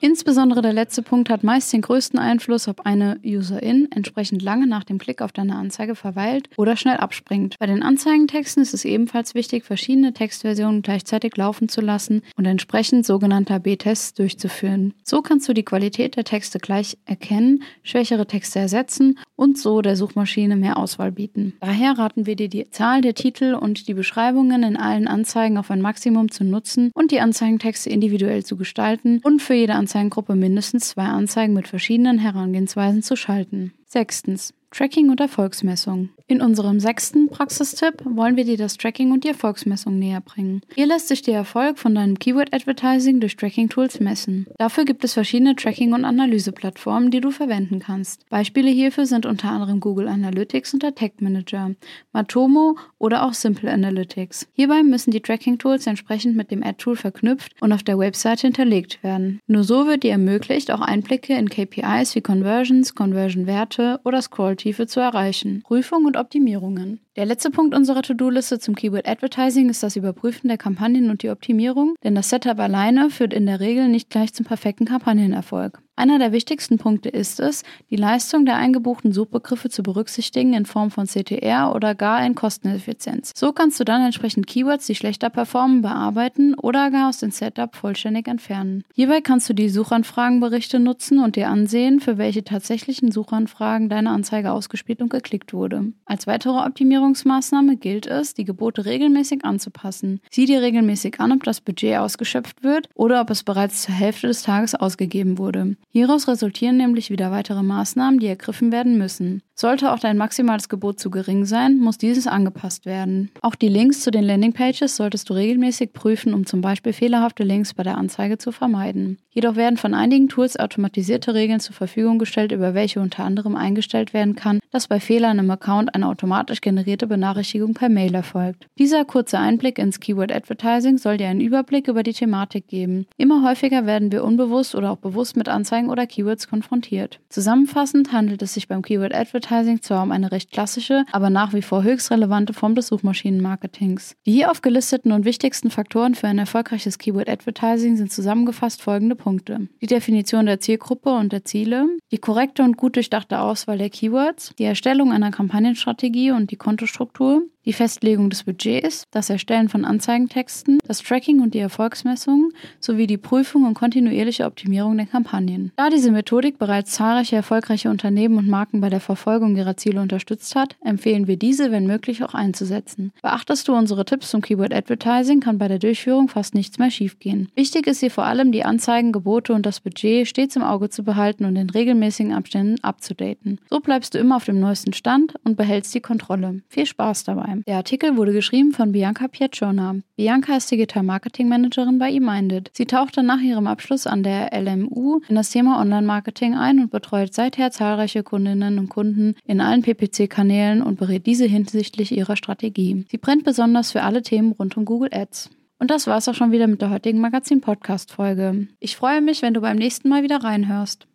Insbesondere 0.00 0.60
der 0.62 0.74
letzte 0.74 1.02
Punkt 1.02 1.30
hat 1.30 1.42
meist 1.42 1.72
den 1.72 1.80
größten 1.80 2.18
Einfluss, 2.18 2.68
ob 2.68 2.86
eine 2.86 3.18
Userin 3.24 3.88
entsprechend 3.94 4.42
lange 4.42 4.66
nach 4.66 4.84
dem 4.84 4.98
Klick 4.98 5.22
auf 5.22 5.32
deine 5.32 5.56
Anzeige 5.56 5.94
verweilt 5.94 6.50
oder 6.56 6.76
schnell 6.76 6.98
abspringt. 6.98 7.56
Bei 7.58 7.66
den 7.66 7.82
Anzeigentexten 7.82 8.62
ist 8.62 8.74
es 8.74 8.84
ebenfalls 8.84 9.34
wichtig, 9.34 9.64
verschiedene 9.64 10.12
Textversionen 10.12 10.82
gleichzeitig 10.82 11.36
laufen 11.36 11.68
zu 11.68 11.80
lassen 11.80 12.22
und 12.36 12.44
entsprechend 12.44 13.06
sogenannter 13.06 13.58
B-Tests 13.58 14.14
durchzuführen. 14.14 14.92
So 15.02 15.22
kannst 15.22 15.48
du 15.48 15.54
die 15.54 15.64
Qualität 15.64 16.16
der 16.16 16.24
Texte 16.24 16.58
gleich 16.58 16.98
erkennen, 17.06 17.62
schwächere 17.82 18.26
Texte 18.26 18.58
ersetzen 18.58 19.18
und 19.36 19.58
so 19.58 19.80
der 19.80 19.96
Suchmaschine 19.96 20.56
mehr 20.56 20.76
Auswahl 20.76 21.10
bieten. 21.10 21.53
Daher 21.60 21.98
raten 21.98 22.26
wir 22.26 22.36
dir, 22.36 22.48
die 22.48 22.68
Zahl 22.70 23.00
der 23.00 23.14
Titel 23.14 23.54
und 23.54 23.88
die 23.88 23.94
Beschreibungen 23.94 24.62
in 24.62 24.76
allen 24.76 25.08
Anzeigen 25.08 25.58
auf 25.58 25.70
ein 25.70 25.80
Maximum 25.80 26.30
zu 26.30 26.44
nutzen 26.44 26.90
und 26.94 27.10
die 27.10 27.20
Anzeigentexte 27.20 27.90
individuell 27.90 28.44
zu 28.44 28.56
gestalten 28.56 29.20
und 29.22 29.42
für 29.42 29.54
jede 29.54 29.74
Anzeigengruppe 29.74 30.34
mindestens 30.34 30.90
zwei 30.90 31.04
Anzeigen 31.04 31.54
mit 31.54 31.68
verschiedenen 31.68 32.18
Herangehensweisen 32.18 33.02
zu 33.02 33.16
schalten. 33.16 33.72
Sechstens. 33.86 34.52
Tracking 34.74 35.08
und 35.08 35.20
Erfolgsmessung. 35.20 36.08
In 36.26 36.40
unserem 36.40 36.80
sechsten 36.80 37.28
Praxistipp 37.28 38.02
wollen 38.04 38.36
wir 38.36 38.44
dir 38.44 38.56
das 38.56 38.76
Tracking 38.76 39.12
und 39.12 39.22
die 39.22 39.28
Erfolgsmessung 39.28 40.00
näher 40.00 40.20
bringen. 40.20 40.62
Hier 40.74 40.86
lässt 40.86 41.06
sich 41.06 41.22
der 41.22 41.34
Erfolg 41.34 41.78
von 41.78 41.94
deinem 41.94 42.18
Keyword-Advertising 42.18 43.20
durch 43.20 43.36
Tracking-Tools 43.36 44.00
messen. 44.00 44.46
Dafür 44.58 44.84
gibt 44.84 45.04
es 45.04 45.12
verschiedene 45.12 45.54
Tracking- 45.54 45.92
und 45.92 46.04
Analyseplattformen, 46.04 47.12
die 47.12 47.20
du 47.20 47.30
verwenden 47.30 47.78
kannst. 47.78 48.28
Beispiele 48.30 48.70
hierfür 48.70 49.06
sind 49.06 49.26
unter 49.26 49.50
anderem 49.50 49.78
Google 49.78 50.08
Analytics 50.08 50.74
und 50.74 50.82
der 50.82 50.96
Tag 50.96 51.20
Manager, 51.20 51.70
Matomo 52.12 52.76
oder 52.98 53.24
auch 53.24 53.34
Simple 53.34 53.70
Analytics. 53.70 54.48
Hierbei 54.54 54.82
müssen 54.82 55.12
die 55.12 55.20
Tracking-Tools 55.20 55.86
entsprechend 55.86 56.34
mit 56.34 56.50
dem 56.50 56.64
Ad-Tool 56.64 56.96
verknüpft 56.96 57.52
und 57.60 57.72
auf 57.72 57.84
der 57.84 57.98
Webseite 57.98 58.48
hinterlegt 58.48 59.04
werden. 59.04 59.38
Nur 59.46 59.62
so 59.62 59.86
wird 59.86 60.02
dir 60.02 60.12
ermöglicht, 60.12 60.72
auch 60.72 60.80
Einblicke 60.80 61.34
in 61.34 61.48
KPIs 61.48 62.16
wie 62.16 62.22
Conversions, 62.22 62.96
Conversion-Werte 62.96 64.00
oder 64.02 64.20
Scrolltiefe 64.64 64.86
zu 64.86 65.00
erreichen. 65.00 65.62
Prüfung 65.62 66.06
und 66.06 66.16
Optimierungen. 66.16 67.00
Der 67.16 67.26
letzte 67.26 67.50
Punkt 67.50 67.74
unserer 67.74 68.00
To-Do-Liste 68.00 68.58
zum 68.58 68.74
Keyword 68.74 69.06
Advertising 69.06 69.68
ist 69.68 69.82
das 69.82 69.96
Überprüfen 69.96 70.48
der 70.48 70.56
Kampagnen 70.56 71.10
und 71.10 71.22
die 71.22 71.28
Optimierung, 71.28 71.96
denn 72.02 72.14
das 72.14 72.30
Setup 72.30 72.58
alleine 72.58 73.10
führt 73.10 73.34
in 73.34 73.44
der 73.44 73.60
Regel 73.60 73.88
nicht 73.88 74.08
gleich 74.08 74.32
zum 74.32 74.46
perfekten 74.46 74.86
Kampagnenerfolg. 74.86 75.83
Einer 75.96 76.18
der 76.18 76.32
wichtigsten 76.32 76.76
Punkte 76.76 77.08
ist 77.08 77.38
es, 77.38 77.62
die 77.88 77.96
Leistung 77.96 78.44
der 78.44 78.56
eingebuchten 78.56 79.12
Suchbegriffe 79.12 79.70
zu 79.70 79.84
berücksichtigen 79.84 80.52
in 80.52 80.66
Form 80.66 80.90
von 80.90 81.06
CTR 81.06 81.72
oder 81.72 81.94
gar 81.94 82.26
in 82.26 82.34
Kosteneffizienz. 82.34 83.30
So 83.36 83.52
kannst 83.52 83.78
du 83.78 83.84
dann 83.84 84.02
entsprechend 84.02 84.48
Keywords, 84.48 84.86
die 84.86 84.96
schlechter 84.96 85.30
performen, 85.30 85.82
bearbeiten 85.82 86.54
oder 86.54 86.90
gar 86.90 87.10
aus 87.10 87.18
dem 87.18 87.30
Setup 87.30 87.76
vollständig 87.76 88.26
entfernen. 88.26 88.82
Hierbei 88.92 89.20
kannst 89.20 89.48
du 89.48 89.54
die 89.54 89.68
Suchanfragenberichte 89.68 90.80
nutzen 90.80 91.20
und 91.20 91.36
dir 91.36 91.48
ansehen, 91.48 92.00
für 92.00 92.18
welche 92.18 92.42
tatsächlichen 92.42 93.12
Suchanfragen 93.12 93.88
deine 93.88 94.10
Anzeige 94.10 94.50
ausgespielt 94.50 95.00
und 95.00 95.10
geklickt 95.10 95.52
wurde. 95.52 95.92
Als 96.06 96.26
weitere 96.26 96.58
Optimierungsmaßnahme 96.58 97.76
gilt 97.76 98.06
es, 98.06 98.34
die 98.34 98.44
Gebote 98.44 98.84
regelmäßig 98.84 99.44
anzupassen. 99.44 100.20
Sieh 100.28 100.46
dir 100.46 100.60
regelmäßig 100.60 101.20
an, 101.20 101.30
ob 101.30 101.44
das 101.44 101.60
Budget 101.60 101.98
ausgeschöpft 101.98 102.64
wird 102.64 102.88
oder 102.94 103.20
ob 103.20 103.30
es 103.30 103.44
bereits 103.44 103.82
zur 103.82 103.94
Hälfte 103.94 104.26
des 104.26 104.42
Tages 104.42 104.74
ausgegeben 104.74 105.38
wurde. 105.38 105.76
Hieraus 105.96 106.26
resultieren 106.26 106.76
nämlich 106.76 107.10
wieder 107.10 107.30
weitere 107.30 107.62
Maßnahmen, 107.62 108.18
die 108.18 108.26
ergriffen 108.26 108.72
werden 108.72 108.98
müssen. 108.98 109.42
Sollte 109.56 109.92
auch 109.92 110.00
dein 110.00 110.18
maximales 110.18 110.68
Gebot 110.68 110.98
zu 110.98 111.10
gering 111.10 111.44
sein, 111.44 111.78
muss 111.78 111.96
dieses 111.96 112.26
angepasst 112.26 112.86
werden. 112.86 113.30
Auch 113.40 113.54
die 113.54 113.68
Links 113.68 114.00
zu 114.00 114.10
den 114.10 114.24
Landingpages 114.24 114.96
solltest 114.96 115.30
du 115.30 115.34
regelmäßig 115.34 115.92
prüfen, 115.92 116.34
um 116.34 116.44
zum 116.44 116.60
Beispiel 116.60 116.92
fehlerhafte 116.92 117.44
Links 117.44 117.72
bei 117.72 117.84
der 117.84 117.96
Anzeige 117.96 118.36
zu 118.36 118.50
vermeiden. 118.50 119.18
Jedoch 119.30 119.54
werden 119.54 119.76
von 119.76 119.94
einigen 119.94 120.28
Tools 120.28 120.58
automatisierte 120.58 121.34
Regeln 121.34 121.60
zur 121.60 121.74
Verfügung 121.74 122.18
gestellt, 122.18 122.50
über 122.50 122.74
welche 122.74 123.00
unter 123.00 123.24
anderem 123.24 123.54
eingestellt 123.54 124.12
werden 124.12 124.34
kann, 124.34 124.58
dass 124.72 124.88
bei 124.88 124.98
Fehlern 124.98 125.38
im 125.38 125.50
Account 125.50 125.94
eine 125.94 126.08
automatisch 126.08 126.60
generierte 126.60 127.06
Benachrichtigung 127.06 127.74
per 127.74 127.88
Mail 127.88 128.14
erfolgt. 128.14 128.66
Dieser 128.78 129.04
kurze 129.04 129.38
Einblick 129.38 129.78
ins 129.78 130.00
Keyword 130.00 130.32
Advertising 130.32 130.98
soll 130.98 131.16
dir 131.16 131.28
einen 131.28 131.40
Überblick 131.40 131.86
über 131.86 132.02
die 132.02 132.12
Thematik 132.12 132.66
geben. 132.66 133.06
Immer 133.18 133.48
häufiger 133.48 133.86
werden 133.86 134.10
wir 134.10 134.24
unbewusst 134.24 134.74
oder 134.74 134.90
auch 134.90 134.98
bewusst 134.98 135.36
mit 135.36 135.48
Anzeigen 135.48 135.90
oder 135.90 136.08
Keywords 136.08 136.48
konfrontiert. 136.48 137.20
Zusammenfassend 137.28 138.12
handelt 138.12 138.42
es 138.42 138.54
sich 138.54 138.66
beim 138.66 138.82
Keyword 138.82 139.14
Advertising 139.14 139.43
Advertising 139.44 139.82
zwar 139.82 140.02
um 140.02 140.10
eine 140.10 140.32
recht 140.32 140.52
klassische, 140.52 141.04
aber 141.12 141.28
nach 141.28 141.52
wie 141.52 141.60
vor 141.60 141.82
höchst 141.82 142.10
relevante 142.10 142.54
Form 142.54 142.74
des 142.74 142.86
Suchmaschinenmarketings. 142.86 144.16
Die 144.24 144.32
hier 144.32 144.50
aufgelisteten 144.50 145.12
und 145.12 145.26
wichtigsten 145.26 145.70
Faktoren 145.70 146.14
für 146.14 146.28
ein 146.28 146.38
erfolgreiches 146.38 146.98
Keyword 146.98 147.28
Advertising 147.28 147.96
sind 147.96 148.10
zusammengefasst 148.10 148.80
folgende 148.80 149.16
Punkte. 149.16 149.68
Die 149.82 149.86
Definition 149.86 150.46
der 150.46 150.60
Zielgruppe 150.60 151.10
und 151.10 151.32
der 151.32 151.44
Ziele, 151.44 151.86
die 152.10 152.18
korrekte 152.18 152.62
und 152.62 152.78
gut 152.78 152.96
durchdachte 152.96 153.38
Auswahl 153.38 153.76
der 153.76 153.90
Keywords, 153.90 154.54
die 154.58 154.64
Erstellung 154.64 155.12
einer 155.12 155.30
Kampagnenstrategie 155.30 156.30
und 156.30 156.50
die 156.50 156.56
Kontostruktur, 156.56 157.42
die 157.64 157.72
Festlegung 157.72 158.30
des 158.30 158.44
Budgets, 158.44 159.04
das 159.10 159.30
Erstellen 159.30 159.68
von 159.68 159.84
Anzeigentexten, 159.84 160.78
das 160.86 161.02
Tracking 161.02 161.40
und 161.40 161.54
die 161.54 161.58
Erfolgsmessung 161.58 162.50
sowie 162.80 163.06
die 163.06 163.16
Prüfung 163.16 163.64
und 163.64 163.74
kontinuierliche 163.74 164.44
Optimierung 164.44 164.96
der 164.96 165.06
Kampagnen. 165.06 165.72
Da 165.76 165.90
diese 165.90 166.10
Methodik 166.10 166.58
bereits 166.58 166.92
zahlreiche 166.92 167.36
erfolgreiche 167.36 167.90
Unternehmen 167.90 168.38
und 168.38 168.48
Marken 168.48 168.80
bei 168.80 168.90
der 168.90 169.00
Verfolgung 169.00 169.56
ihrer 169.56 169.76
Ziele 169.76 170.00
unterstützt 170.00 170.54
hat, 170.54 170.76
empfehlen 170.84 171.26
wir 171.26 171.36
diese, 171.36 171.70
wenn 171.70 171.86
möglich, 171.86 172.22
auch 172.22 172.34
einzusetzen. 172.34 173.12
Beachtest 173.22 173.68
du 173.68 173.74
unsere 173.74 174.04
Tipps 174.04 174.30
zum 174.30 174.42
Keyword 174.42 174.74
Advertising, 174.74 175.40
kann 175.40 175.58
bei 175.58 175.68
der 175.68 175.78
Durchführung 175.78 176.28
fast 176.28 176.54
nichts 176.54 176.78
mehr 176.78 176.90
schiefgehen. 176.90 177.48
Wichtig 177.54 177.86
ist 177.86 178.00
hier 178.00 178.10
vor 178.10 178.24
allem, 178.24 178.52
die 178.52 178.64
Anzeigen, 178.64 179.12
Gebote 179.12 179.52
und 179.54 179.66
das 179.66 179.80
Budget 179.80 180.28
stets 180.28 180.56
im 180.56 180.62
Auge 180.62 180.90
zu 180.90 181.04
behalten 181.04 181.44
und 181.44 181.56
in 181.56 181.70
regelmäßigen 181.70 182.32
Abständen 182.32 182.82
abzudaten. 182.82 183.60
So 183.70 183.80
bleibst 183.80 184.14
du 184.14 184.18
immer 184.18 184.36
auf 184.36 184.44
dem 184.44 184.60
neuesten 184.60 184.92
Stand 184.92 185.34
und 185.44 185.56
behältst 185.56 185.94
die 185.94 186.00
Kontrolle. 186.00 186.62
Viel 186.68 186.86
Spaß 186.86 187.24
dabei! 187.24 187.53
Der 187.66 187.76
Artikel 187.76 188.16
wurde 188.16 188.32
geschrieben 188.32 188.72
von 188.72 188.92
Bianca 188.92 189.28
Piacciona. 189.28 189.96
Bianca 190.16 190.56
ist 190.56 190.70
Digital 190.70 191.02
Marketing 191.02 191.48
Managerin 191.48 191.98
bei 191.98 192.10
eMinded. 192.10 192.70
Sie 192.72 192.86
tauchte 192.86 193.22
nach 193.22 193.40
ihrem 193.40 193.66
Abschluss 193.66 194.06
an 194.06 194.22
der 194.22 194.50
LMU 194.52 195.20
in 195.28 195.34
das 195.34 195.50
Thema 195.50 195.80
Online-Marketing 195.80 196.54
ein 196.54 196.80
und 196.80 196.90
betreut 196.90 197.34
seither 197.34 197.70
zahlreiche 197.70 198.22
Kundinnen 198.22 198.78
und 198.78 198.88
Kunden 198.88 199.34
in 199.46 199.60
allen 199.60 199.82
PPC-Kanälen 199.82 200.82
und 200.82 200.98
berät 200.98 201.26
diese 201.26 201.46
hinsichtlich 201.46 202.16
ihrer 202.16 202.36
Strategie. 202.36 203.04
Sie 203.10 203.18
brennt 203.18 203.44
besonders 203.44 203.92
für 203.92 204.02
alle 204.02 204.22
Themen 204.22 204.52
rund 204.52 204.76
um 204.76 204.84
Google 204.84 205.10
Ads. 205.12 205.50
Und 205.78 205.90
das 205.90 206.06
war's 206.06 206.28
auch 206.28 206.34
schon 206.34 206.52
wieder 206.52 206.66
mit 206.66 206.80
der 206.80 206.90
heutigen 206.90 207.20
Magazin-Podcast-Folge. 207.20 208.68
Ich 208.80 208.96
freue 208.96 209.20
mich, 209.20 209.42
wenn 209.42 209.54
du 209.54 209.60
beim 209.60 209.76
nächsten 209.76 210.08
Mal 210.08 210.22
wieder 210.22 210.42
reinhörst. 210.42 211.06